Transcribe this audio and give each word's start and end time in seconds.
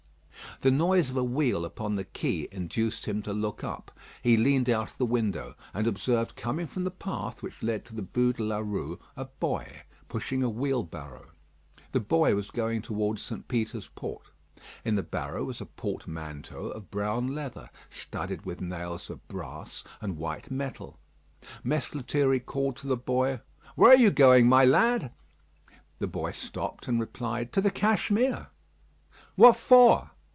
The 0.61 0.69
noise 0.69 1.09
of 1.09 1.17
a 1.17 1.23
wheel 1.23 1.65
upon 1.65 1.95
the 1.95 2.03
quay 2.03 2.47
induced 2.51 3.07
him 3.07 3.23
to 3.23 3.33
look 3.33 3.63
up. 3.63 3.89
He 4.21 4.37
leaned 4.37 4.69
out 4.69 4.91
of 4.91 4.97
the 4.99 5.07
window, 5.07 5.55
and 5.73 5.87
observed 5.87 6.35
coming 6.35 6.67
from 6.67 6.83
the 6.83 6.91
path 6.91 7.41
which 7.41 7.63
led 7.63 7.83
to 7.85 7.95
the 7.95 8.03
Bû 8.03 8.35
de 8.35 8.43
la 8.43 8.59
Rue 8.59 8.99
a 9.15 9.25
boy 9.25 9.81
pushing 10.07 10.43
a 10.43 10.49
wheelbarrow. 10.49 11.31
The 11.93 11.99
boy 11.99 12.35
was 12.35 12.51
going 12.51 12.83
towards 12.83 13.23
St. 13.23 13.47
Peter's 13.47 13.87
Port. 13.95 14.27
In 14.85 14.93
the 14.93 15.01
barrow 15.01 15.45
was 15.45 15.61
a 15.61 15.65
portmanteau 15.65 16.65
of 16.67 16.91
brown 16.91 17.33
leather, 17.33 17.71
studded 17.89 18.45
with 18.45 18.61
nails 18.61 19.09
of 19.09 19.27
brass 19.27 19.83
and 19.99 20.15
white 20.17 20.51
metal. 20.51 20.99
Mess 21.63 21.95
Lethierry 21.95 22.39
called 22.39 22.75
to 22.77 22.87
the 22.87 22.97
boy: 22.97 23.41
"Where 23.73 23.91
are 23.91 23.95
you 23.97 24.11
going, 24.11 24.47
my 24.47 24.65
lad?" 24.65 25.11
The 25.97 26.07
boy 26.07 26.31
stopped, 26.33 26.87
and 26.87 26.99
replied: 26.99 27.51
"To 27.53 27.61
the 27.61 27.71
Cashmere." 27.71 28.49
"What 29.35 29.55
for?" 29.55 30.11